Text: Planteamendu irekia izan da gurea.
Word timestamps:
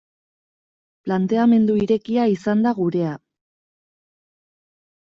Planteamendu 1.09 1.77
irekia 1.83 2.27
izan 2.33 2.65
da 2.69 2.73
gurea. 2.81 3.13